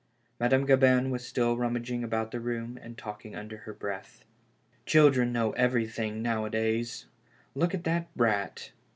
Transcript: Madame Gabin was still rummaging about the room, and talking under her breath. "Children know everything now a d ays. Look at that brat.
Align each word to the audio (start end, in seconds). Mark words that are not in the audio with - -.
Madame 0.39 0.65
Gabin 0.65 1.11
was 1.11 1.27
still 1.27 1.55
rummaging 1.57 2.03
about 2.03 2.31
the 2.31 2.39
room, 2.39 2.79
and 2.81 2.97
talking 2.97 3.35
under 3.35 3.57
her 3.57 3.71
breath. 3.75 4.25
"Children 4.87 5.31
know 5.31 5.51
everything 5.51 6.23
now 6.23 6.43
a 6.45 6.49
d 6.49 6.57
ays. 6.57 7.05
Look 7.53 7.75
at 7.75 7.83
that 7.83 8.11
brat. 8.15 8.71